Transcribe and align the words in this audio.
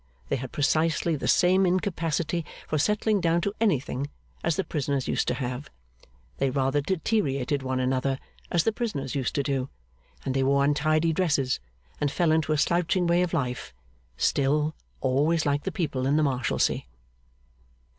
They 0.29 0.37
had 0.37 0.51
precisely 0.51 1.15
the 1.15 1.27
same 1.27 1.63
incapacity 1.63 2.43
for 2.67 2.79
settling 2.79 3.21
down 3.21 3.39
to 3.41 3.53
anything, 3.61 4.09
as 4.43 4.55
the 4.55 4.63
prisoners 4.63 5.07
used 5.07 5.27
to 5.27 5.35
have; 5.35 5.69
they 6.39 6.49
rather 6.49 6.81
deteriorated 6.81 7.61
one 7.61 7.79
another, 7.79 8.17
as 8.49 8.63
the 8.63 8.71
prisoners 8.71 9.13
used 9.13 9.35
to 9.35 9.43
do; 9.43 9.69
and 10.25 10.33
they 10.33 10.41
wore 10.41 10.63
untidy 10.65 11.13
dresses, 11.13 11.59
and 11.99 12.09
fell 12.09 12.31
into 12.31 12.51
a 12.51 12.57
slouching 12.57 13.05
way 13.05 13.21
of 13.21 13.31
life: 13.31 13.75
still, 14.17 14.73
always 15.01 15.45
like 15.45 15.65
the 15.65 15.71
people 15.71 16.07
in 16.07 16.15
the 16.15 16.23
Marshalsea. 16.23 16.81